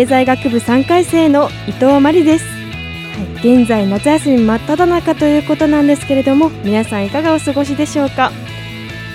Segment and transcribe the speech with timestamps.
[0.00, 8.32] 経済学部3回生の伊藤真理です、はい、現在夏休み真っ只中ということなんですけれども皆さんいかがお過ごしでしょうか？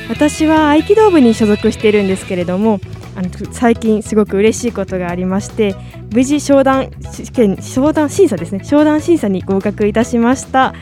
[0.09, 2.79] 私は合気道部に所属しているんですけれども
[3.15, 5.73] あの最近すごく嬉しいことがありまして
[6.13, 8.63] 無事商談試験商談審査ですね。
[8.63, 10.75] 商談審査に合格いたしました。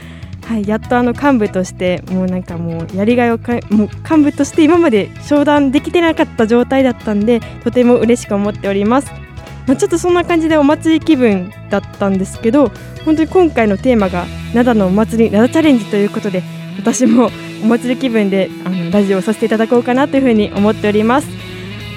[0.46, 9.10] はい、やっとあの幹部としてもうなんかもうやりがいをかもう幹部として今まで商談できてなかった状態だったんでとても嬉しく思っております。
[9.68, 12.70] まあ、ちょっとそんな感じでお祭り気分だったんですけど
[13.06, 16.44] 本当に今回のテーマが灘のお祭り灘チャレンジということで
[16.78, 17.30] 私も
[17.64, 21.28] お祭り気分であのラジオをさせていただこうかなというふうに思っております。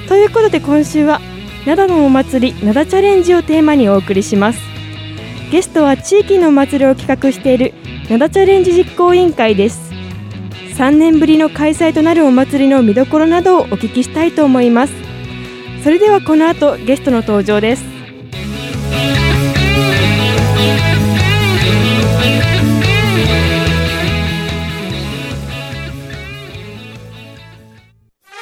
[0.08, 1.20] ということで今週は
[1.64, 4.60] 灘のお祭り灘チャレンジをテーマにお送りします。
[5.50, 7.72] ゲストは地域のお祭りを企画している
[8.08, 9.92] 灘チャレンジ実行委員会です。
[10.76, 15.05] 3年ぶりの開催となるお祭りの見どころなどをお聞きしたいと思います。
[15.86, 17.84] それではこの後ゲストの登場です。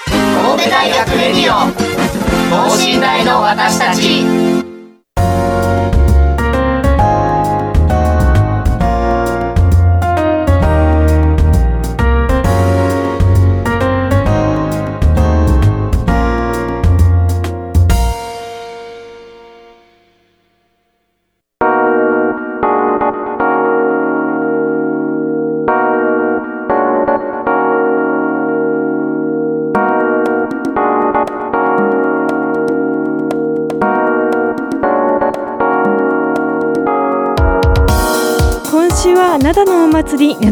[0.07, 1.71] 神戸大学レディオ
[2.49, 4.14] 等身大の私たち。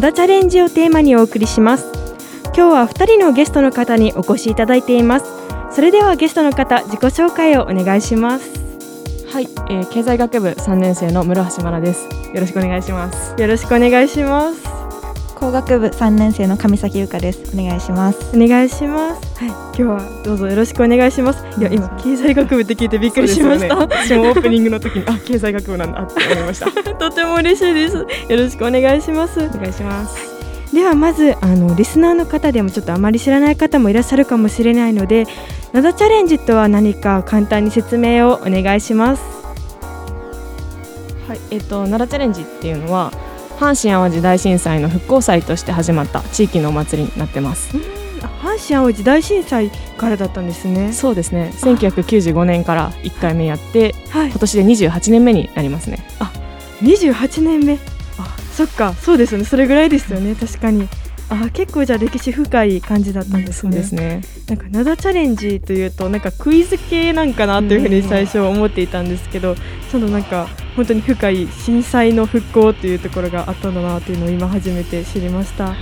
[0.02, 1.86] 祭り灘チャレンジをテーマにお送りします。
[2.46, 5.26] 今日は2人のゲストの方にお越しいただいています。
[5.70, 8.50] それではゲストの方自己紹介をお願いします。
[9.32, 12.08] はい、えー、経済学部3年生の室橋真奈です。
[12.34, 13.40] よろしくお願いします。
[13.40, 14.71] よろしくお願いします
[15.42, 17.52] 工学部3年生の上崎優香です。
[17.52, 18.30] お願いします。
[18.32, 19.44] お願いします。
[19.44, 19.48] はい。
[19.48, 21.44] 今日はどうぞよろしくお願いします。
[21.60, 21.64] い。
[21.64, 26.70] や今経済学部って聞いてびっくりしました、ね、私もオープニングの時にあ経済学部なんだって思いました。
[26.94, 27.96] とても嬉しいです。
[27.96, 29.40] よろしくお願いします。
[29.40, 30.16] お願いします、
[30.72, 35.26] ではまずあのリスナーの方でもちょっとあまり知らない方もいらっしゃるかもしれないので
[35.72, 39.22] 灘チャレンジとは何か簡単に説明をお願いします。
[41.26, 43.10] はいえっ、ー、と灘チャレンジっていうのは
[43.58, 47.76] 阪神・淡路大震災の復興祭として始まった地域のお祭りになってます。
[48.42, 50.92] 阪神・淡路大震災からだったんですね。
[50.92, 51.52] そうですね。
[51.56, 56.04] 1995年から1回目やって、はい、今年で28年目になりますね。
[56.18, 56.32] あ、
[56.82, 57.78] 28年目。
[58.18, 59.44] あ、そっか、そうですね。
[59.44, 60.34] それぐらいですよね。
[60.34, 60.88] 確かに。
[61.34, 63.72] あ結構じゃあ歴史深い感じだったんですね。
[63.72, 75.74] ですねなんか灘チャレンジというとなんかクイズ系なんかなというふうに最初思っていたんですけど、ちょっとなんか本当に深い震災の復興というところがあったんだなというのを今初めて知りました。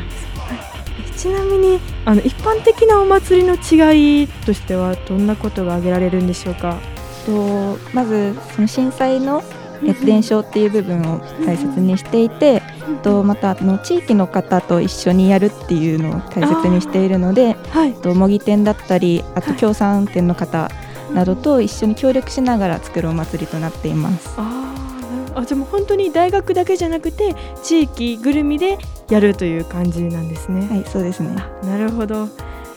[1.16, 6.78] ちなみにあの一般的なお祭りの違いとしてはどんなことが挙げられるんでしょうか？
[7.26, 9.42] とまずその震災の
[9.82, 12.62] 熱伝承っていう部分を大切にしていて、
[13.02, 20.70] とまたの地域の方と一緒にやるっていうのを大切にしているので、はい、と模擬店だったりあと協賛店の方
[21.12, 24.34] などと一緒に協力しながら作るお祭りとなっています。
[24.36, 28.78] あじゃも本当に大学だけじゃなくて地域ぐるみで
[29.08, 30.66] やるという感じなんですね。
[30.66, 31.34] はいそうですね。
[31.62, 32.28] なるほど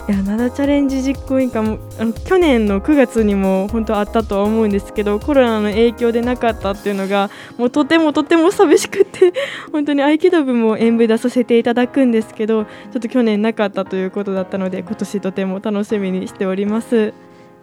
[0.10, 9.32] いや灘チャレンジ実行委員会もあの去年の9月にも本当あったとは思うんですけどコロナの影響でなかったっていうのがもうとてもとても寂しくて
[9.72, 16.96] 本当に合気道部も演舞出させていただくんですけどちょっと去年なかったということだったので今年とても楽しみにしております。
[16.98, 17.14] よ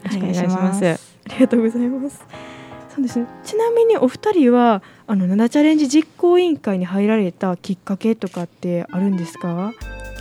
[0.07, 0.87] ろしくお願いします。
[0.87, 2.25] ありがとうございます。
[2.95, 3.27] そうですね。
[3.45, 9.73] ちなみにお二人はあの七チャレンジ実行委員会に入られたきっかけとかってあるんですか？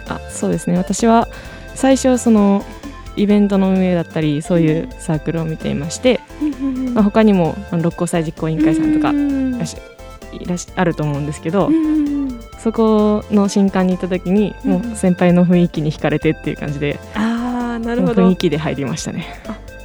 [0.10, 1.28] あそうですね私は
[1.80, 2.66] 最初その
[3.16, 6.20] イベントの運営だったりそういうサークルを見ていまして、
[6.94, 9.78] まあ、他にも六甲祭実行委員会さんとかうんいらっし
[10.34, 12.10] いらっしあると思うんですけど、うん
[12.60, 18.28] そこの新歓に行った時にうんもう先輩の雰囲気に惹かれてっていう感じで、ああなるほど。
[18.28, 19.28] 雰囲気で入りましたね。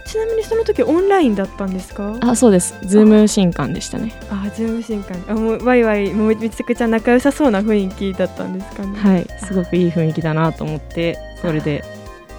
[0.05, 2.17] ちなみにその時オンラインだったんですか？
[2.21, 2.75] あそうです。
[2.83, 4.13] Zoom 新歓でしたね。
[4.29, 5.25] あ Zoom 新歓。
[5.29, 8.99] あもうワイワイもうめちゃくちゃ仲良さそうな雰囲気だったんですかね？
[8.99, 9.27] はい。
[9.47, 11.85] すごくいい雰囲気だなと思ってそれで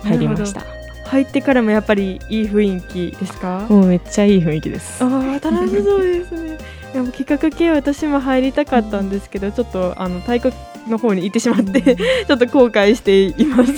[0.03, 0.63] 入りました。
[1.05, 3.67] 入ってからもやっぱりいい雰囲気ですか？
[3.69, 5.03] もうめっちゃいい雰囲気です。
[5.03, 6.57] ああ楽しそうですね。
[6.93, 10.53] いやもう企画系私も入りたかったんですけどちょっとあの太鼓
[10.89, 13.73] の方に行ってしまってちょっと後悔しています。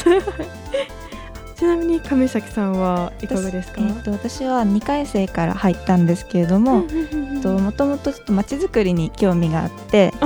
[1.56, 3.82] ちなみに亀崎さんはいかがですか？
[3.82, 10.26] えっと私は2回生から入ったんですけれども、えっともともとちょっと街づくりに興味があって、あ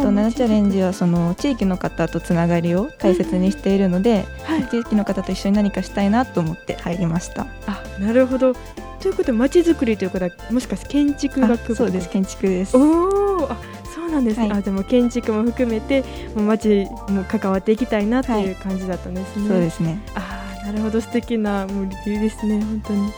[0.00, 4.66] とナナチャレンジはその地域の方とつながりを大切にしているので、はい。
[4.68, 7.46] 地域の方と一緒に何かしたいなと思って入りました。
[7.66, 8.54] あなるほど。
[9.00, 12.08] ということで街づくりということはもしかして建築あ学部そうです。
[12.08, 12.76] 建築です。
[12.76, 13.56] おおあ
[13.94, 14.58] そうなんですね、はい。
[14.58, 16.02] あでも建築も含めて
[16.34, 20.00] もう街も関わっていきたいなという感じだったんですね、そうですね。
[20.14, 21.00] ああなるほど。
[21.00, 23.12] 素敵なもう理由ですね本当に。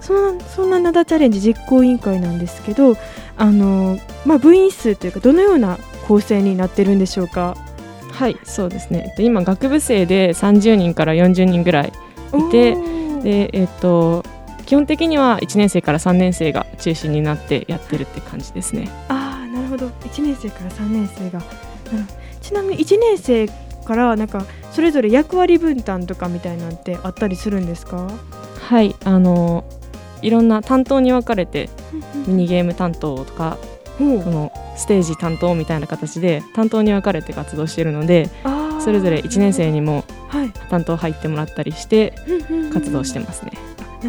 [0.00, 2.96] そんなそんな灘チャレンジ実行委員会なんですけど
[3.40, 7.56] あのまあ部員数というかどのような構成になってるんでしょうか？
[8.12, 9.06] はいそうですね。
[9.08, 11.92] えっと今学部生で30人から40人ぐらい
[12.48, 12.76] いて
[13.22, 14.24] でえっと
[14.66, 18.88] 基本的には1年生から3年生が中心になってやってるって感じですね。
[19.08, 19.86] ああなるほど。
[19.86, 21.40] 1年生から3年生が。
[22.42, 23.48] ちなみに1年生
[23.84, 28.06] からなんかそれぞれ役割分担とかみたいなんてあったりするんですか？
[28.68, 29.64] はいあの
[30.22, 31.70] いろんな担当に分かれて
[32.26, 33.58] ミニゲーム担当とか
[33.98, 38.30] そのステージ担当みたいな形で担当に分かれて活動しているので
[38.80, 40.50] それぞれ1年生にもはい。
[40.70, 42.14] 担当入ってもらったりして
[42.72, 43.52] 活動してますね。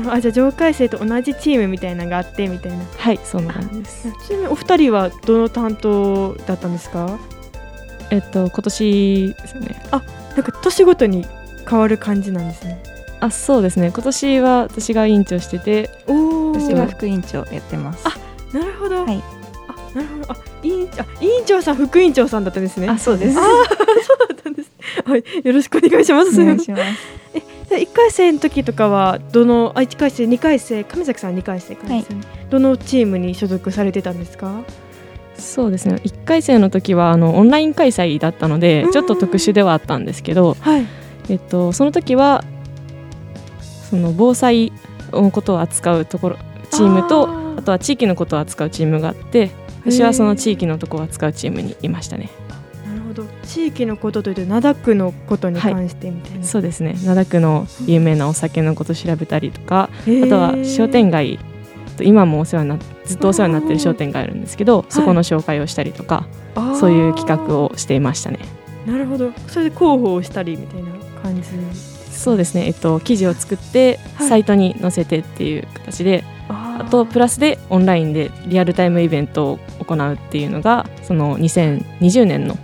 [0.07, 2.85] あじゃあ上階生と同じチームみたいなのがあってみたいな。
[2.97, 4.07] はいそんな感じです。
[4.27, 7.19] ちなみにお二人はどの担当だったんですか？
[8.11, 9.81] えっと今年ですよね。
[9.91, 10.01] なん
[10.43, 11.25] か年ごとに
[11.67, 12.81] 変わる感じなんですね
[13.21, 13.91] あそうですね。
[13.93, 18.03] 今年は私が委員長しててお私が副委員長やってます。
[18.53, 19.23] なるほど、はい。
[19.67, 20.31] あなるほど。
[20.33, 22.89] あ委員あ委員長さん副委員長さんだったんですね。
[22.89, 23.39] あそうです。
[23.39, 24.71] あーそうだったんです
[25.05, 25.23] はい。
[25.43, 26.41] よろしくお願いします。
[26.41, 26.83] お願いします。
[27.69, 34.63] で1回生の時とかはどのあ1回生2回生亀崎さん2回生からですよね、どのチームに所属されてたんですか？
[35.37, 35.95] そうですね。
[36.03, 38.91] 1回生の時はあのオンライン開催だったのでうん。
[38.91, 40.85] ちょっと特殊ではあったんですけど、はい。
[41.29, 42.43] えっと、その時は
[43.91, 44.71] その防災
[45.11, 46.37] のことを扱うところ
[46.71, 49.51] チームとああとは地域のことを扱うチームがあって
[49.81, 52.29] 私はその地域のところを扱うチームにいましたね。
[52.87, 53.25] なるほど。
[53.43, 56.95] 地域のことというと灘区のことに関してみたいな、そうですね。
[57.03, 61.39] 灘区の有名なお酒のことを調べたりとかあとは商店街。
[62.01, 66.75] 今もお世話になずっとお世話になってる商店街あるんですけどそこの紹介をしたりとかあー。
[66.75, 68.39] そういう企画をしていましたね。
[68.85, 69.31] なるほど。
[69.47, 70.91] それで広報をしたりみたいな
[71.21, 71.49] 感じ
[72.21, 74.29] そうですね、えっと、記事を作ってはい。
[74.29, 82.57] サイトに載せてっていう形で、ああとプラスでオンラインでリアルタイムイベントを行うっていうのがその2020年の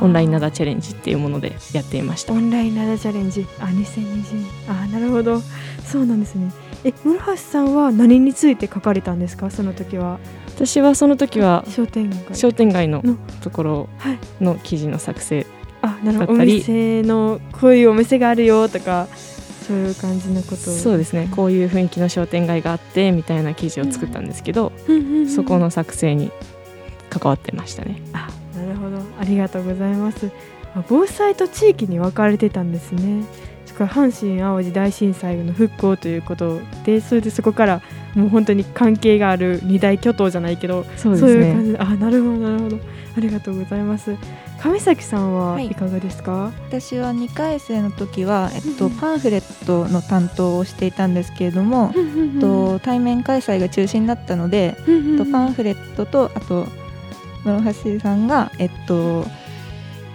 [0.00, 2.32] オンラインナダチャレンジっていうものでやっていました。
[2.32, 3.46] オンラインナダチャレンジ。
[3.60, 5.40] あ2020年あなるほど。
[5.84, 6.50] そうなんですね。
[6.84, 9.50] え室橋さんは何について書かれたんですか？
[9.50, 10.18] その時は。
[10.56, 12.34] 私はその時は商店街。
[12.36, 13.16] 商店街のの。
[13.42, 14.18] ところはい。
[14.40, 15.46] の記事の作成
[15.84, 16.32] あなるほど。
[16.32, 19.06] お店のこういうお店があるよとか
[19.66, 20.74] そういう感じのことを。
[20.74, 21.28] そうですね。
[21.34, 24.72] こういう雰囲気の商店街があってみたいな記事を作ったんですけど、
[25.34, 26.30] そこの作成に
[27.10, 28.02] 関わってましたね。
[28.12, 28.98] あなるほど。
[29.18, 30.30] ありがとうございます。
[30.74, 33.24] あ防災と地域に分かれてたんですね。
[33.66, 37.80] それから阪神・淡路大震災の復興ということでそれでそこから
[38.14, 41.20] もう本当に関係がある二大巨頭じゃないけどそうね。
[41.26, 41.72] いう感じ。
[41.72, 42.78] であなるほどなるほど
[43.16, 44.16] ありがとうございます。
[44.60, 45.66] 亀崎さんははい。
[45.66, 56.66] いかがですか、私は2回生の時は、えっと、パンフレットの担当をしていたんですけれども、えっと、対面開催が中止になったので、えっと、パンフレットとあと
[57.44, 59.26] 室橋さんが、えっと、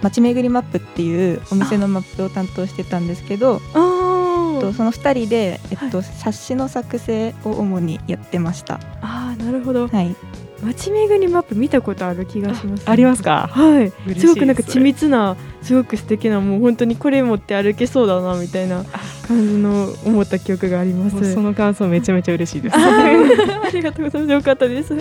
[0.02, 3.60] 街巡りマップっていうお店のマップを担当してたんですけど、
[4.60, 8.78] と、その2人で、えっとは冊子の作成を主にやってました。
[9.00, 9.88] あーなるほど。
[9.88, 10.14] はい、
[10.62, 13.48] 街巡りマップ見たことある気がします、ありますか？
[13.52, 13.90] はい。
[14.14, 14.20] す。
[14.20, 18.84] すごくなんか緻密なすごく素敵なもう本当にこれ持って歩けそうだなみたいな
[19.26, 21.34] 感じの思った記憶があります。
[21.34, 22.76] その感想めちゃめちゃ嬉しいです。
[22.78, 23.10] あ
[23.72, 24.32] りがとうございます。
[24.32, 24.96] よかったです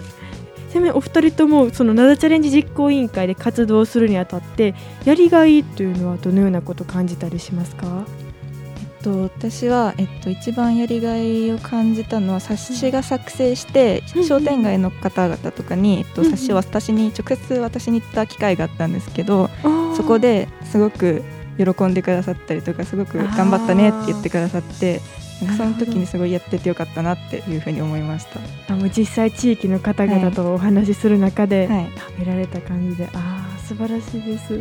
[0.72, 8.06] ちなみにお二人ともその灘チャレンジ実行委員会で活動するにあたってやりがいというのはどのようなことを感じたりしますか？
[9.04, 19.50] と、私は、えっと、一番やりがいを感じたのは冊子が作成して、うん商店街の方々とかに、えっと、うん冊子を私に直接私に行った機会があったんですけど、
[19.96, 21.24] そこですごく
[21.58, 25.02] 喜んでくださったりとかすごく頑張ったねって言ってくださって
[25.58, 28.40] その時にすごいやっててよかったなっていうふうに思いました。
[28.74, 34.60] あもう実際地域の方々とお話しする中ではい、食べられた感じで、ああ素晴らしいです。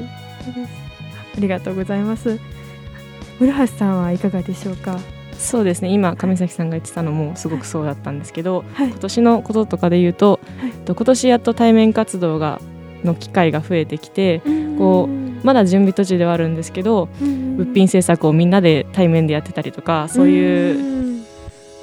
[1.36, 2.40] ありがとうございます
[3.38, 4.98] 村橋さんはいかがでしょうか？
[5.38, 5.88] そうですね。
[5.90, 8.88] 今上崎さんが言ってたのもすごくそうだったんですけど、はい。
[8.88, 10.72] 今年のこととかで言うと、はい。
[10.72, 12.60] と今年やっと対面活動が
[13.04, 14.42] の機会が増えてきて
[14.76, 15.08] こ
[15.44, 21.24] まだ準備途中ではあるんですけど物品制作をみんなで対面でやってたりとかそういうう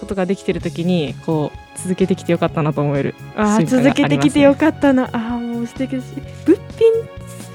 [0.01, 5.05] ことができてる時にこう続けてきてよかったなと思えるあー瞬間が続けてきてよかったな。
[5.05, 6.15] あーもう素敵です。
[6.45, 6.59] 物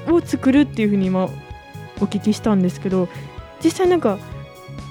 [0.07, 3.09] 品を作るっていうふうに今お聞きしたんですけど
[3.63, 4.17] 実際なんか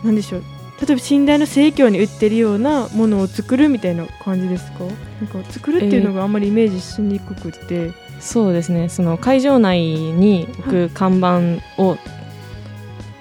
[0.05, 0.43] なんでしょう。
[0.81, 4.79] 例えば寝台の生協に売ってるようなものを作るみたいな感じですか？
[5.21, 8.89] なんか作るっていうのがあんまりイメージしにくくて、そうですね。
[8.89, 11.99] その会場内に置く看板を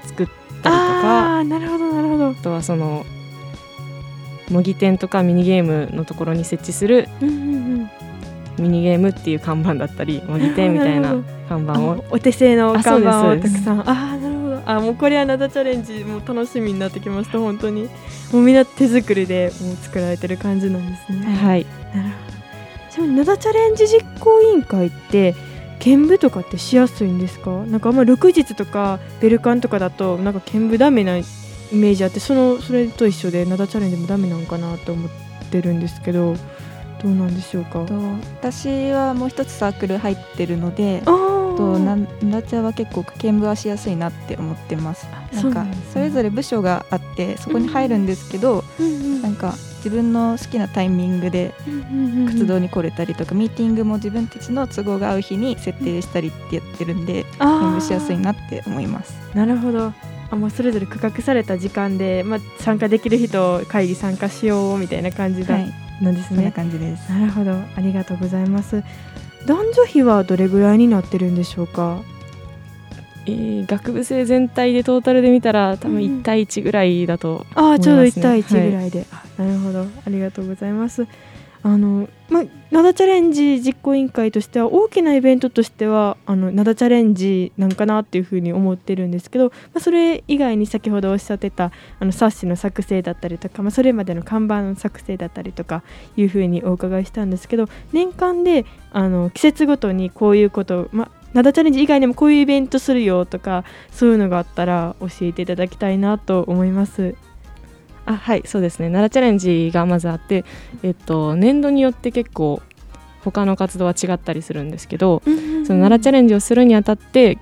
[0.06, 0.30] 作ったり
[0.64, 2.30] とか、ああなるほどなるほど。
[2.30, 3.06] あとはその
[4.50, 7.90] 模擬店とかミニゲームのところに設置するうんうんうん。
[8.58, 11.16] ミニゲームっていう看板だったり模擬店みたいな
[11.48, 11.94] 看板を。
[11.94, 13.90] あお手製のあ看板をそうですたくさん。
[13.90, 14.19] あ
[14.72, 17.90] あもうこれは灘チャレンジもう楽しみになってきました本当に。
[18.32, 21.26] もうみんな手作りでもう作られてる感じなんですね。
[21.26, 21.66] はい。
[21.96, 22.94] なるほど。
[22.94, 25.34] ちなみに灘チャレンジ実行委員会って
[25.84, 27.50] 見舞とかってしやすいんですか？
[27.66, 31.24] なんかあんま翌日とかベルカンとかだとなんか見舞ダメなイ
[31.72, 35.12] メージあってそのそれと一緒で灘チャレンジもダメなのかなと思っ
[35.50, 36.36] てるんですけど
[37.02, 37.86] どうなんでしょうか？
[37.86, 37.96] と
[38.42, 45.06] 私はもう一つサークル入ってるのであーとなんナチャは結構見舞はしやすいなって思ってます。
[45.34, 48.64] なそんかそれぞれ部署があってそこに入るんですけど、
[49.22, 51.54] なんか自分の好きなタイミングで
[52.28, 59.14] 活動に来れたりとか、ミーティングも自分たちの都合が合う日に設定したりってやってるんで見舞しやすいなって思います。
[59.34, 59.94] なるほど。
[60.32, 66.52] あもうそれぞれ区画された時間で、まあ、参加できる人会議参加しようみたいな感じだ、はい、なんですそんなね。
[66.52, 67.12] 感じです。
[67.12, 67.52] なるほど。
[67.52, 68.84] ありがとうございます。
[69.46, 72.02] 男女比はどれぐらいになってるんでしょうか？
[73.26, 79.82] えー学部生全体でトータルで見たら多分うん1対1ぐらいだと、ああちょうど思いますね1対1ぐらいで、あなるほど。
[79.82, 81.06] ありがとうございます。
[81.62, 95.84] あのまあ、灘チャレンジ実行委員会としては大きなイベントとしてはあの灘チャレンジなんかなっていうふうに思ってるんですけど、まあ、それ以外に先ほどおっしゃってたあの冊子の作成だったりとか、まあ、それまでの看板の作成だったりとか
[96.16, 107.16] いうふうにお伺いしたんですけど年間であの季節ごとにこういうことを、まあ、灘チャレンジ以外にもこういうイベントするよとかそういうのがあったら教えていただきたいなと思います。
[108.10, 108.88] あはいそうですね。
[108.88, 110.44] 奈良チャレンジがまずあって、
[110.82, 112.60] えっと、年度によって結構
[113.24, 117.38] 他の活動は違ったりするんですけど、その奈良チャレンジをするにあたってえっ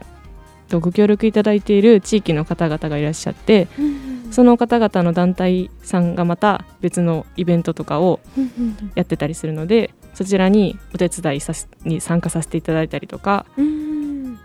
[0.68, 3.70] とご協力いただいている地域の方々がいらっしゃって
[4.30, 8.20] その方々の団体さんがまた別のイベントとかを
[8.96, 14.40] やってたりするのでそちらにお手伝いさせに参加させていただいたりとかうんな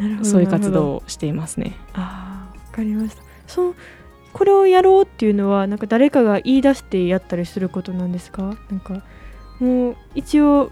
[0.00, 1.76] るほどそういう活動をしていますね。
[1.94, 3.22] ああわかりました。
[3.46, 3.74] その
[4.34, 8.54] これをやろうっていうのはなんか誰かが言い出してやったりすることなんですか？
[8.70, 9.00] なんか
[9.60, 10.70] もう一応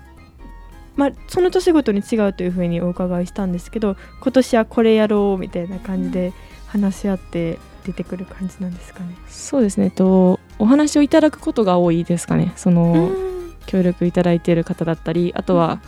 [0.96, 6.32] まあその年ごとに違うというふうにお伺いしたんですけど今年はこれやろうみたいな感じで
[6.66, 9.16] 話し合って出てくる感じなんですかね？
[9.28, 9.90] そうですね。
[9.90, 12.52] とお話をいただくことが多いですかね。
[12.56, 13.32] その、うん。
[13.64, 15.80] 協力いただいている方だったりあとは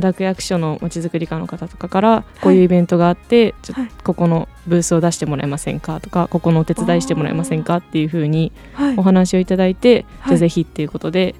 [0.00, 8.96] 奈良区役所のまちづくり課の方とかからこういうイベントがあって、ちょはいここのブースを出してもらえませんかとかここのお手伝いしてもらえませんかっていうふうにはい。
[8.96, 10.28] お話をいただいて、はい。
[10.28, 11.34] じゃあぜひっていうことで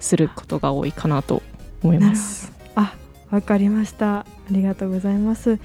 [0.00, 1.42] することが多いかなと
[1.82, 2.52] 思います。
[2.74, 2.94] あ
[3.30, 4.20] わかりました。
[4.20, 5.58] ありがとうございます。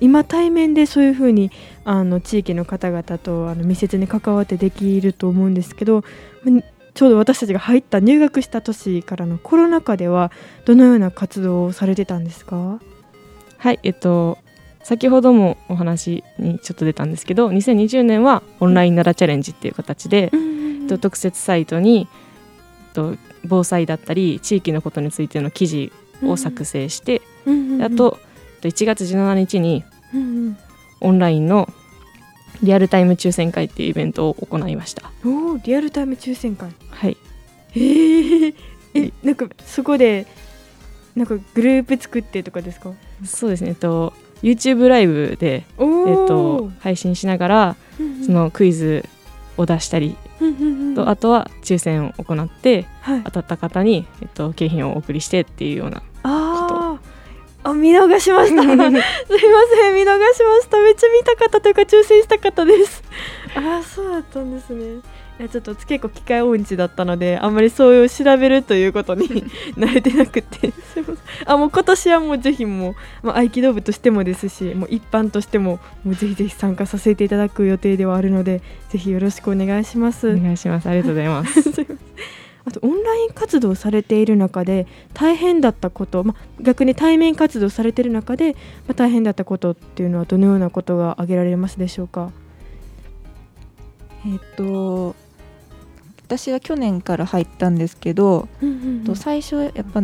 [0.00, 1.50] 今対面でそういうふうに
[1.84, 6.04] あの地域の方々とあの密接に関わってできると思うんですけど
[6.42, 6.62] ま
[6.94, 10.30] ちょうど私たちが入った入学した年からのコロナ禍では
[10.64, 12.80] どのような活動をされてたんですか？
[13.58, 14.38] はいえっと
[14.82, 22.06] 先ほどもお話にちょっと出たんですけど2020年はオンライン奈良チャレンジっていう形で、えっと特設サイトに、
[22.88, 27.22] えっと防災だったり地域のことについての記事を作成して、
[27.82, 28.18] あと
[28.56, 29.84] えっと1月17日に
[30.14, 30.58] うんうん。
[31.00, 31.68] オンラインの
[32.62, 35.10] リアルタイム抽選会っていうイベントを行いました。
[35.24, 36.70] おーリアルタイム抽選会。
[36.90, 37.16] はい、
[37.72, 38.54] へえ
[38.94, 40.26] えなんかそこで
[41.16, 42.92] なんかグループ作ってとかですか？
[43.24, 43.70] そうですね。
[43.70, 45.64] えっと YouTube ライブで、えっ
[46.28, 47.76] と、配信しながら、
[48.26, 49.08] そのクイズ
[49.56, 50.16] を出したり、
[50.94, 56.02] とあとは抽選を行って、はい、当たった方に、えっと、景品をお送りしてっていうような
[57.74, 58.62] 見逃しました。
[58.62, 60.78] すいません見逃しました。
[60.80, 63.02] めっちゃ見たかったというか抽選したかったです。
[63.54, 65.00] ああそうだったんですね。
[65.38, 69.26] いやちょっと結構機械音痴だったのであんまりそういう調べるということに
[69.76, 70.72] 慣れてなくて。
[71.44, 80.28] あもう今年はもうぜひもう、まあ、合気道部としてもですしもう一般としてももうぜひぜひ参加させていただく予定ではあるのでぜひよろしくお願いします。
[80.28, 80.88] お願いします。
[80.88, 81.86] ありがとうございます
[82.66, 88.58] あとオンライン活動されている中で大変だったこと、まあ、逆に対面活動されている中で、ま
[88.92, 92.32] あ、大変だったことっていうのはどのようなことが挙げられますでしょうか？
[94.26, 95.14] えっと
[96.26, 100.02] 私は去年から入ったんですけど、うんうんうん、最初やっぱ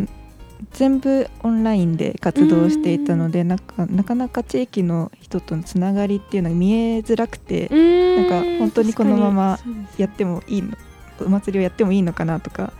[0.69, 9.59] 全部オンラインで活動していたので、なんかなかなか地域の人とのつながりっていうのが見えづらくてなんか本当にこのまま
[9.97, 10.77] やってもいいの
[11.25, 12.73] お祭りをやってもいいのかなとか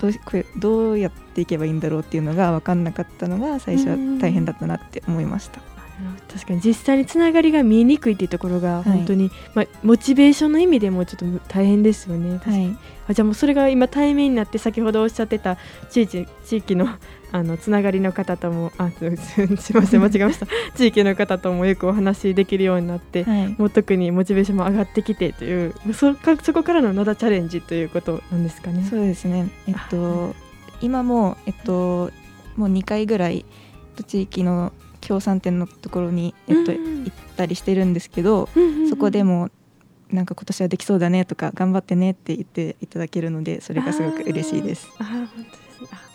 [0.00, 5.60] どうこれどうやっていけばいいんだろうっていうのが分かんなかったのが最初は大変だったなって思いました。
[6.32, 12.40] 確かに実際につながりが見えにくいっていうところが本当に、はい、まあ、モチベーションの意味でもちょっと大変ですよね。
[12.42, 12.76] はい、
[13.08, 15.58] あじゃあもうそれが今対面になって先ほどおっしゃってた
[15.90, 16.88] 地域地域の
[17.32, 19.16] あのつながりの方ともあ すみ
[19.80, 20.46] ません間違えました。
[20.76, 28.84] 地域の方ともよくお話できるようになって、はい、もう特にモチベーションも上がってきてというそかそこからの灘チャレンジということなんですかね。
[28.88, 30.34] そうですね、えっと、
[30.80, 32.10] 今も、えっと、
[32.56, 33.44] もう2回ぐらい
[34.06, 38.48] 地域の協賛店のところに、えっと、行ったりしてるんですけど、
[38.88, 39.50] そこでも
[40.10, 44.88] なんか今年はできそうだねとか頑張ってねって言っていただけるのでそれがすごく嬉しいです。
[44.98, 45.82] あ本当です。
[45.82, 46.10] ね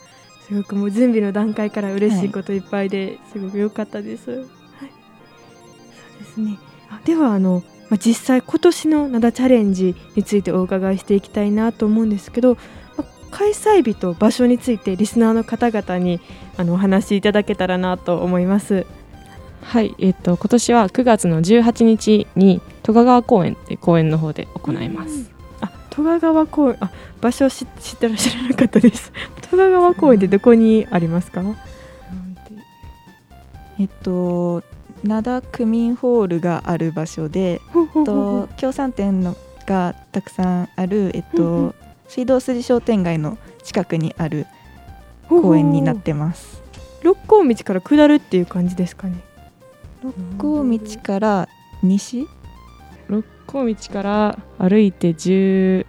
[0.48, 2.30] すごくもう準備の段階から嬉しい。
[2.30, 4.30] こといっぱいで、すごく良かったです。
[4.30, 6.58] はい、そうですね。
[6.88, 12.58] あではあの、まあ、実際今年の灘チャレンジについてお伺いしていきたいなと思うんですけど
[13.30, 16.20] 開催日と場所についてリスナーの方々に
[16.56, 18.86] あのお話しいただけたらなと思います。
[19.62, 25.14] はい、えっ、ー、と今年は9月の18日に戸川公園って公園の方で行います。
[25.14, 25.28] うん、
[25.60, 27.66] あ、戸川公園、あ、場所知っ
[27.98, 29.12] てらっしゃらなかったです。
[29.50, 31.42] 戸川公園ってどこにありますか？
[33.78, 34.62] えっと
[35.04, 37.60] 灘区民ホールがある場所で、
[38.04, 39.36] と協賛店の
[39.66, 41.74] がたくさんあるえっと
[42.08, 44.46] 水道筋商店街の近くにある
[45.28, 46.62] 公園になってます。
[47.02, 49.20] 六甲道から下るっていう感じですかね。
[50.02, 51.48] 六甲道から
[51.82, 52.26] 西？
[53.08, 55.84] 六甲道から歩いて15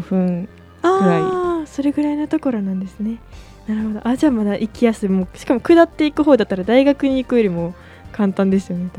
[0.00, 0.48] 分
[0.82, 1.22] くらい。
[1.22, 3.18] あそれぐらいのところなんですね。
[3.66, 4.08] なるほど。
[4.08, 5.08] あじゃあまだ行きやすい。
[5.08, 7.74] もうしかも下っていく方だったら大学に行くよりも
[8.12, 8.98] 簡単ですよね多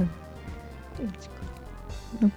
[2.20, 2.32] 分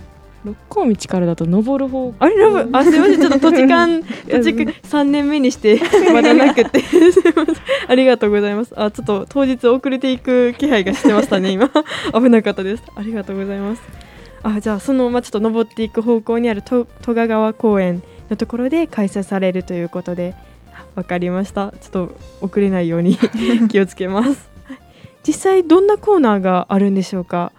[0.45, 2.13] 六甲道からだと登る方。
[2.19, 5.81] あれ登あすみませんちょっと土地勘 土地勘三年目にして
[6.13, 6.81] まだなくて。
[6.81, 7.57] すみません
[7.89, 8.73] ありがとうございます。
[8.77, 11.71] あちょっと当日遅れていく気配がしてましたね今。
[12.13, 12.83] 危なかったです。
[12.97, 13.83] ありがとうございます。
[14.43, 20.35] あじゃあそのまあちょっと登っていく方向にある戸賀川公園のところで開催されるということで
[20.97, 21.73] わかりました。
[21.81, 23.17] ちょっと遅れないように
[23.69, 24.51] 気をつけます。
[25.25, 27.53] 実際どんなコーナーがあるんでしょうか？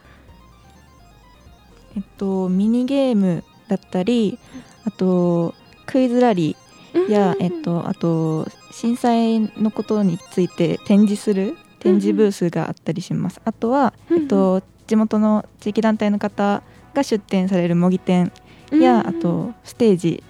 [1.96, 4.40] えっと、ミニゲームだったり
[4.86, 5.54] あと
[5.86, 13.42] クイズラリーや、えっと、あと震災のことについて展示する展示ブースがあったりします。
[13.44, 18.32] あとは、えっと、地元の地域団体の方が出展される模擬店
[18.72, 20.24] や、あとステージ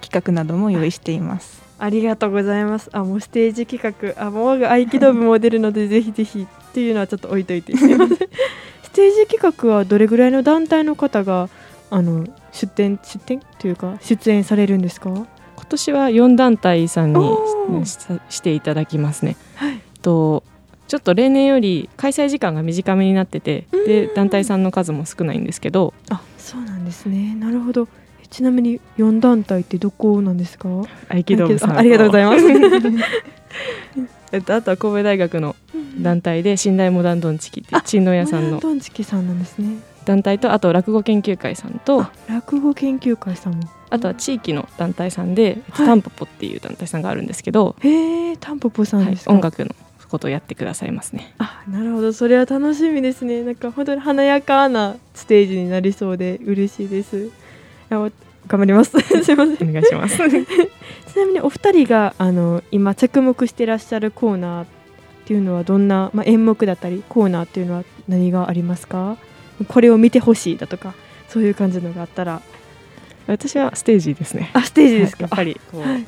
[0.00, 1.62] 企画なども用意しています。
[1.78, 2.88] ありがとうございます。
[2.92, 8.18] あ、もうステージ企画、あ、もう合気道部も出るので、ぜひぜひっていうのはちょっと置いといてすみません。
[8.94, 11.48] テージ企画はどれぐらいの団体の方が
[11.90, 13.40] あの出展出展？
[13.58, 15.10] というか出演されるんですか？
[15.10, 15.26] 今
[15.68, 17.36] 年は4団体さんに
[18.28, 19.36] していただきますね。
[19.56, 20.42] はい、と
[20.88, 25.92] ちょっと例年より開催時間が短めになっててで団体さんの数も少ないんですけど。
[26.10, 27.34] あそうなんですね。
[27.34, 27.88] なるほど。
[28.30, 30.68] ちなみに4団体ってどこなんですか？
[31.08, 32.44] 合気道部さんありがとうございます
[34.34, 35.54] えっと、あとは神戸大学の
[36.00, 39.78] 団体で寝台モダンドンチキって珍道屋さんのドンチキさんなんですね。
[40.04, 43.70] 団体とあと落語研究会さんと落語研究会さんも。
[43.90, 49.70] あとは地域の団体さんで、はい、タンポポっていう団体さんがあるんですけどへえタンポポさんですはい、音楽の
[50.08, 51.32] ことをやってくださいますね。
[51.38, 52.12] あなるほど。
[52.12, 53.42] それは楽しみですね。
[53.42, 57.30] なんか本当に華やかなステージになりそうで嬉しいです
[58.46, 58.92] 頑張ります。
[59.00, 59.68] すいません。
[59.68, 60.16] お願いします。
[60.18, 64.66] ちなみにお二人があの今着目してらっしゃるコーナーっ
[65.26, 69.16] ていうのはどんな、まあ、演目だったりコーナーっていうのは何がありますか？
[69.68, 70.94] これを見てほしいだとか
[71.28, 72.42] そういう感じのがあったら。
[73.26, 74.50] 私はステージですね。
[74.52, 76.06] あステージですか、やっぱりこう、はい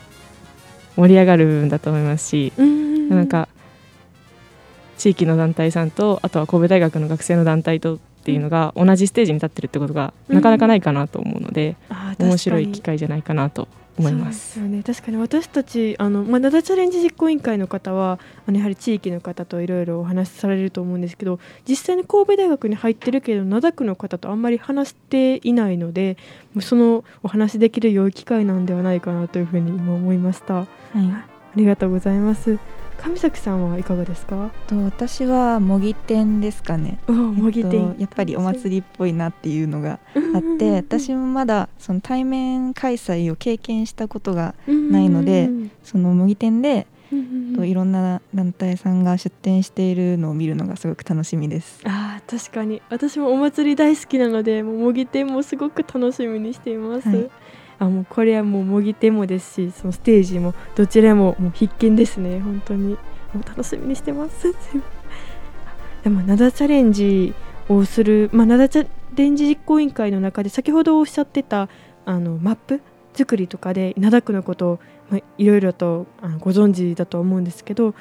[0.97, 3.09] 盛り上がるんだと思いますし、うん。
[3.11, 3.49] なんか
[4.99, 14.59] 地域の団体さんとあとは神戸大学の学生の団体とっていうのが同じステージに立ってるってことがなかなかないかなと思うので、あー面白い機会じゃないかなと思います。
[14.59, 14.83] よね。
[14.85, 26.17] 確かに私たちあの、まあ、灘チャレンジ実行委員会の方はあのやはり地域の方といろいろお話しされると思うんですけど実際に神戸大学に入ってるけど灘区の方とあんまり話していないので
[26.61, 30.57] そのお話できる良い機会なんではないかなというふうに今思いました。
[30.57, 30.67] あは
[31.55, 31.59] い。
[31.61, 32.59] りがとうございます
[32.99, 34.51] 上崎さんはいかがですか？
[34.67, 36.99] と私は模擬店ですかね。
[37.09, 39.99] あ 模擬えっ店とやっぱりお祭りっぽいなっていうのが
[40.35, 44.55] あって私もまだその対面開催を経験したことが
[44.91, 45.51] ないので
[45.85, 46.87] その模擬店で
[47.55, 51.81] といろんな団体さんが出店しているのを見るのがすごく楽しみです。
[51.85, 52.83] あー確かに。
[52.91, 57.31] 私もお祭り大好きなのでもう模擬店もすごく楽しみにしています、はい
[57.79, 62.41] あもうこれはもう模擬店もですしそのステージもどちらももう必見ですね。
[62.41, 62.97] 本当に。
[63.37, 64.55] もう楽しみにしてます。
[66.03, 67.35] でも灘チャレンジ
[67.69, 71.69] をする、まあ、灘チャレンジ実行委員会の中で先ほどおっしゃってた
[72.05, 72.81] あのマップ
[73.13, 74.79] 作りとかで灘区のことを、
[75.11, 77.95] まあ、いろいろとあのご存知だと思うんですけど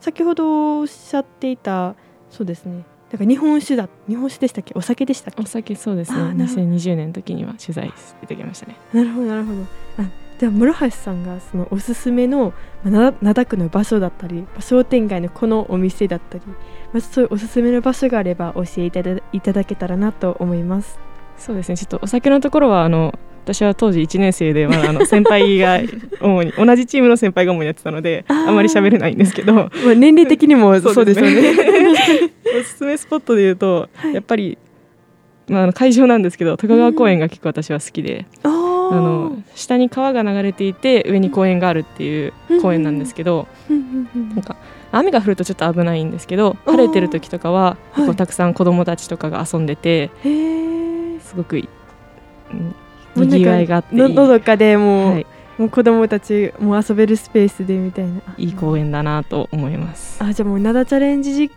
[0.00, 1.94] 先ほどおっしゃっていた
[2.30, 2.84] そうですね。
[3.14, 4.72] だから日本酒だ日本酒でしたっけ？
[4.74, 5.42] お酒でしたっけ？
[5.42, 6.18] お酒そうですね。
[6.18, 6.62] あーなるほど。
[6.62, 8.76] 2020年の時には取材してきましたね。
[8.92, 9.62] なるほどなるほど。
[9.98, 16.44] あでは室橋さんがそのおすすめの灘区の場所だったりまあ商店街のこのお店だったり、
[16.92, 20.98] まあ、そういうおすすめの場所があれば教えていただいただけたらなと思います。
[21.38, 21.76] そうですね。
[21.76, 25.78] ちょっとお酒のところはあの私は当時1年生でまだあの先輩が
[26.22, 29.52] 主に同じチームの先輩が主にやってたのであんまり喋れないんですけど。
[29.52, 31.52] まあ年齢的にも そうですよね。
[32.58, 34.56] おすすめスポットで言うと、やっぱり、
[35.48, 38.50] まあ、あの会場なんですけど高川公園が結構私は好きで、ああ
[38.94, 44.56] の下に川が流れていて上に公園があるっていう公園なんですけど、なんか
[44.90, 47.96] 雨が降るとちょっと危ないんですけど晴れてる時とかははい。
[47.96, 51.68] 結構たくさん子供たちとかが遊んでてへえすごくい。
[52.52, 52.74] うん
[53.16, 55.26] にぎわいがあってののどかでもう,、はい、
[55.58, 60.22] もう子供たちもう遊べるスペースでみたいないい公園だなと思います。
[60.22, 61.50] あじゃあもう灘チャレンジ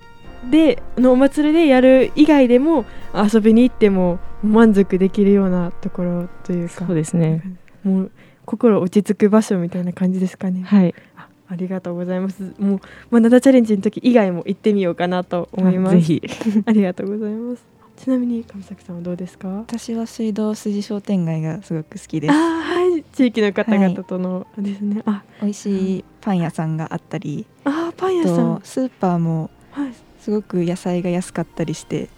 [0.50, 7.44] でのお祭りでやる以外でも遊びに行っても満足できるようなところというかそうですね。
[7.84, 8.12] もう
[8.46, 10.64] 心落ち着く場所みたいな感じですかね。
[10.64, 10.96] はい。
[11.18, 12.54] あありがとうございます。
[12.60, 15.96] もう、まあ、灘チャレンジの時以外も行ってみようかなと思います。
[15.96, 16.22] ぜひ。
[16.66, 17.77] ありがとうございます。
[17.98, 19.48] ちなみに上崎さんはどうですか？
[19.50, 22.38] 私は水道筋商店街がすごく好きであす。
[22.38, 22.62] ー
[22.94, 25.02] はい、地域の方々とのですね。
[25.06, 28.62] あ、美味しいパン屋さんがあったり、あーパン屋さとん。
[28.64, 29.94] スーパーもはい。
[30.20, 32.10] すごく野菜が安かったりして、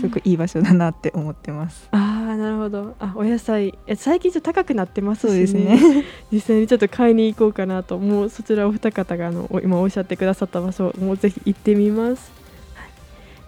[0.00, 1.88] すごくいい場所だなって思ってます。
[1.90, 2.94] ああ、なるほど。
[3.00, 5.74] あ、お野菜、え最近ちょっと高くなってますしそうね。
[5.76, 6.04] ですね。
[6.30, 12.39] 実際にちょっと買いに行こうかなともうそちらお二方があのお今おっしゃってくださった場所もうぜひ行ってみます、はい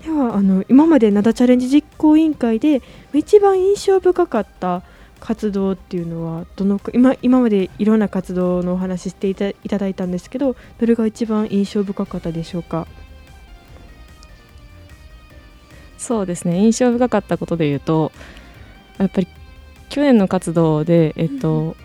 [0.02, 2.82] ではあの今まで灘チャレンジ実行委員会で
[3.14, 4.82] 一番印象深かった
[5.20, 12.88] 活動っていうのはどのく今今までいろんな活動のお話ししていたいただいたんですけどどれが一番印象深かったでしょうか？
[15.98, 16.58] そうですね。
[16.58, 18.10] 印象深かったことで言うと
[18.98, 19.28] やっぱり
[19.88, 21.76] 去年の活動で、えっと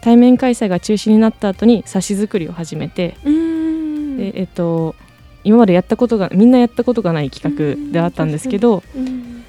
[0.00, 4.16] 対面開催が中止になった後に冊子作りを始めて、うん。
[4.16, 4.94] でえっと
[5.44, 9.44] 今までやったことがみんなやったことがない企画であったんですけど、うん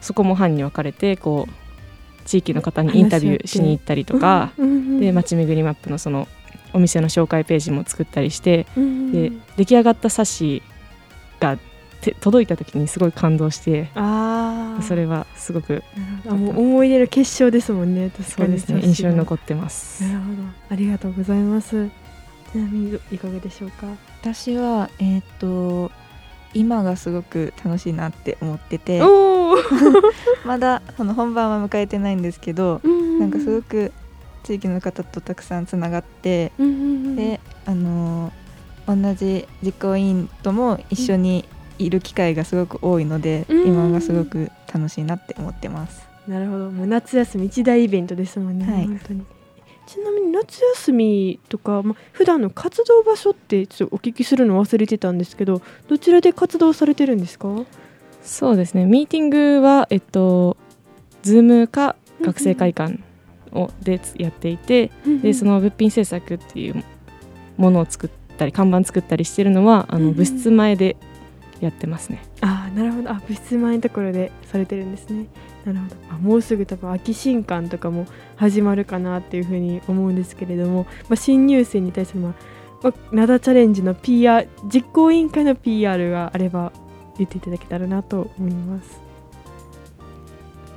[0.00, 6.28] そこも班に分かれてこう地域の方にインタビューしに行ったりとか、うんで街巡りマップのその
[6.74, 10.62] お店の紹介ページも作ったりして、うんで出来上がった冊子
[11.40, 11.56] が
[12.02, 15.82] て届いた時にすごい感動してああそれはすごく
[16.28, 18.10] あもう思い出の結晶ですもんね。
[18.10, 18.82] そうですね。
[18.82, 20.04] 印象に残ってます。
[20.04, 20.42] なるほど。
[20.70, 21.88] ありがとうございます
[22.54, 23.88] ちなみにいかがでしょうか？
[24.22, 25.90] 私はえっ、と
[26.54, 29.02] 今がすごく楽しいなって思ってて、
[30.46, 32.80] まだその本番は迎えてないんですけど、
[33.18, 33.92] なんかすごく
[34.44, 36.52] 地域の方とたくさんつながって、
[37.16, 38.32] であの
[38.86, 41.44] 同じ実行委員とも一緒に
[41.78, 43.66] いる機会がすごく多いので、うん。
[43.66, 46.06] 今がすごく楽しいなって思ってます。
[46.28, 46.70] なるほど。
[46.70, 48.86] もう夏休み一大イベントですもんね、はい。
[48.86, 49.24] 本当に
[49.86, 57.48] ちなみに夏休みとか、ま、普段の活動場所ってちょっとお聞きするの忘れてたんですけどどちらで活動されてるんですか？
[58.22, 58.86] そうですね。
[58.86, 60.56] ミーティングはえっと
[61.22, 63.00] ズームか学生会館
[63.52, 64.90] をでやっていて、
[65.22, 66.82] でその物品制作っていう
[67.56, 70.96] ものを作ったり看板作ったりしてるのはあの部室前で
[71.60, 72.22] やってますね。
[72.40, 73.10] あなるほど。
[73.10, 75.26] あ部室前のところでされてるんですね。
[75.64, 75.96] なるほど。
[76.10, 82.34] あもうすぐ多分秋新館とかも始まるかなっていうふうに思うんですけれども、まあ、新入生に対する、まあ
[82.82, 86.72] まあ、灘チャレンジの PR 実行委員会の PR があれば
[87.16, 89.00] 言っていただけたらなと思います。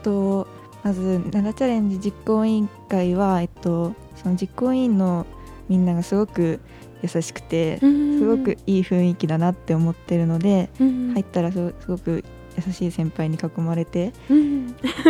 [0.04, 0.48] と
[0.84, 5.26] まず灘チャレンジ実行委員会は、えっと、その実行委員の
[5.68, 6.62] みんながすごく
[7.02, 12.24] 優しくてすごくいい雰囲気だなって思ってるので入ったらすごく
[12.66, 14.14] 優しい先輩に囲まれて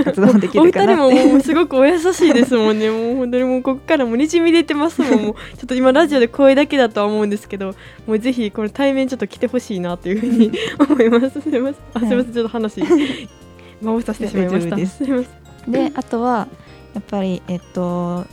[0.04, 1.04] 活動できるかなって。
[1.04, 2.90] お二人もすごくお優しいですもんね。
[2.92, 5.24] もう本当にもうここからもにじみ出てますもん。
[5.24, 7.74] もうちょっと今ラジオで声だけだとは思うんですけど
[8.06, 11.42] もうぜひこの対面ちょっと来てほしいなというふうに思います。
[11.42, 11.82] すみません。
[11.94, 12.34] あすみません。
[12.34, 12.82] ちょっと話
[13.84, 15.72] 回させてしまいました。
[15.72, 16.48] であとは
[16.94, 18.26] やっぱりえっと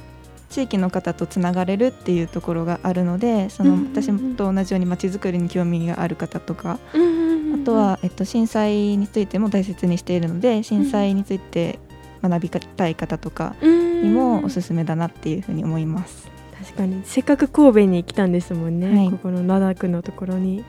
[0.54, 11.80] 地域の方とつながれるっていうところがあるのでその私と同じようにまちづくりに興味がある方とか、あとは、えっと、震災についても大切にしているので震災について
[12.22, 16.30] 学びたい方とかにもおすすめだなっていうふうに思います。
[16.56, 17.02] 確かに。
[17.04, 20.64] せっかく神戸に来たんですもんね、はい、ここの灘区のところに。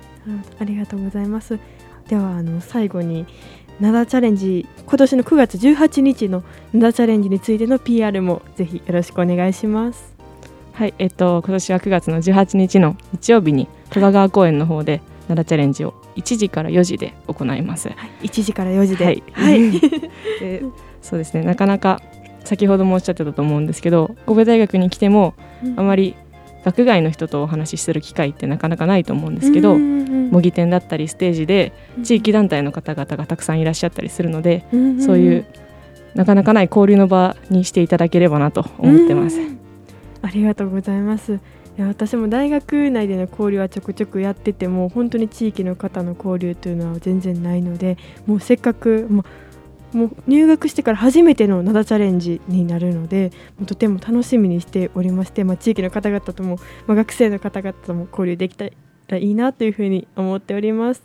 [0.59, 1.59] ありがとうございます。
[2.07, 3.27] ではあの最後に
[3.81, 10.15] 灘チャレンジ今年の9月18日の灘チャレンジについての PR もぜひよろしくお願いします。
[10.73, 19.05] はいえっと今年は9月の18日の日曜日に戸田川公園の方で灘チャレンジを1時から4時で行います、はい、1時から4時で。
[19.05, 19.71] はい、はい、
[20.39, 20.63] で
[21.01, 22.01] そうですねなかなか
[22.45, 25.33] 先ほどもおっしゃってたと思うんですけど神戸大学に来ても
[25.75, 26.15] あまり
[26.65, 31.71] 学外の人とお話しする機会ってなかなかないと思うんですけど模擬店だったりステージで
[32.03, 34.65] 地域団体の方々がたくさんいらっしゃったりするので
[34.99, 35.45] そういう
[36.15, 39.39] なかなかない交流の場にしていただければなと思ってます。
[40.21, 41.39] ありがとうございます。
[41.77, 49.25] いや私も大学内での交流はちょくちょくやってても本当に地域の方の交流というのは全然ないのでもうせっかく、ま
[49.95, 53.31] もう入学してから初めての灘チャレンジになるので
[53.65, 58.65] とても楽しみにしておりまして、まあ、地域の方々とも、まあ、学生の方々とも交流できた
[59.07, 61.01] らいいなというふうに思っております。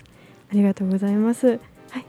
[0.51, 1.61] ありがとうございます。
[1.91, 2.05] はい。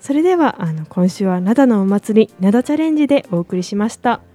[0.00, 4.31] それではあの今週は灘のお祭り灘チャレンジでお送りしました。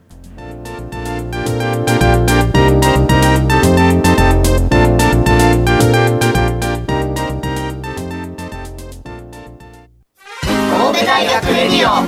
[11.42, 12.08] 学レディオ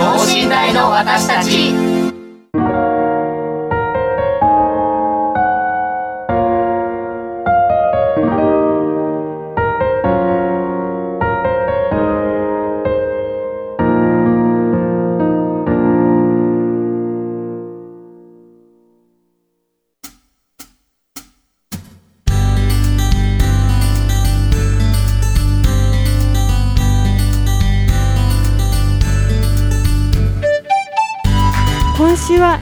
[0.00, 1.99] 等身大の私たち。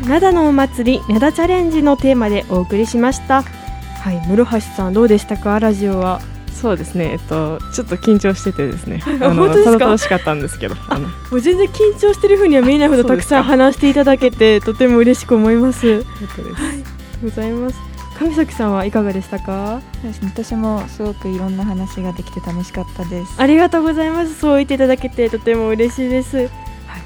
[0.09, 3.43] 灘のお祭り灘チャレンジのテーマでお送りしました。
[3.43, 5.59] はい室橋さんどうでしたか？
[5.59, 6.21] ラジオは。
[6.53, 11.07] そうですね、えっと、ちょっと緊張しててですね、 あのただ楽しかったんですけど、あの。
[11.07, 15.87] もう全然緊張してるふうには見えないほどたくさん話していただけて、とても嬉しく思います。
[15.87, 17.77] ありがとうございます。
[18.21, 19.81] 上崎さんはいかがでしたか？
[20.25, 23.35] 私もすごくいろんな話ができて楽しかったです。
[23.37, 24.35] ありがとうございます。
[24.35, 26.49] そう言っていただけてとても嬉しいです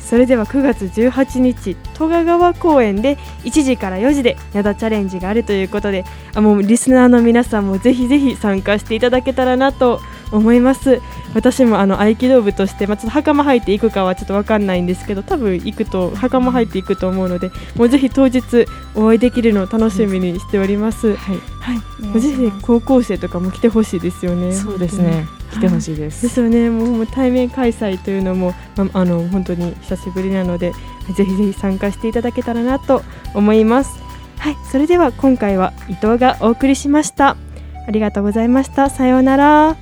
[0.01, 10.01] それでは9月18日戸賀川公園で1時から4時で矢田チャレンジがあるということであもうリスナーの皆さんもぜひぜひ参加していただけたらなと
[10.33, 11.01] 思います。
[11.35, 24.53] 私もあの合気道部として、まあ、ちょっと袴履いていくかはちょっと分かんないんですけど多分行くと袴履いていくと思うのでもうぜひ当日お会いできるのを楽しみにしております、はい、はい、ぜひ高校生とかも来てほしいですよね。
[24.53, 25.27] そうですね。
[25.53, 26.71] 来てほしいです、ですよね。
[26.71, 30.73] もう対面開催というのも、まあ、あの本当に久しぶりなので
[31.15, 33.03] ぜひぜひ参加していただけたらなと
[33.35, 33.99] 思います。
[34.39, 34.57] はい。
[34.71, 37.37] それでは今回は伊藤がお送りしました。
[37.87, 38.91] ありがとうございました。
[38.91, 39.77] さようなら